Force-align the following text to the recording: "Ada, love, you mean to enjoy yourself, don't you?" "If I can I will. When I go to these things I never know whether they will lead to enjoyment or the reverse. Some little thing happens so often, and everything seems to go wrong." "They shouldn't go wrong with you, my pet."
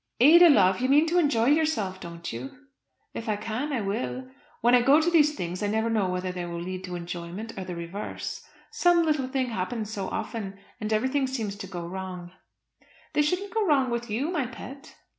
"Ada, 0.19 0.49
love, 0.49 0.81
you 0.81 0.89
mean 0.89 1.05
to 1.05 1.19
enjoy 1.19 1.49
yourself, 1.49 1.99
don't 1.99 2.33
you?" 2.33 2.49
"If 3.13 3.29
I 3.29 3.35
can 3.35 3.71
I 3.71 3.81
will. 3.81 4.31
When 4.61 4.73
I 4.73 4.81
go 4.81 4.99
to 4.99 5.11
these 5.11 5.35
things 5.35 5.61
I 5.61 5.67
never 5.67 5.91
know 5.91 6.09
whether 6.09 6.31
they 6.31 6.43
will 6.47 6.59
lead 6.59 6.83
to 6.85 6.95
enjoyment 6.95 7.53
or 7.55 7.65
the 7.65 7.75
reverse. 7.75 8.41
Some 8.71 9.03
little 9.03 9.27
thing 9.27 9.49
happens 9.51 9.91
so 9.91 10.09
often, 10.09 10.57
and 10.79 10.91
everything 10.91 11.27
seems 11.27 11.55
to 11.57 11.67
go 11.67 11.85
wrong." 11.85 12.31
"They 13.13 13.21
shouldn't 13.21 13.53
go 13.53 13.63
wrong 13.67 13.91
with 13.91 14.09
you, 14.09 14.31
my 14.31 14.47
pet." 14.47 14.95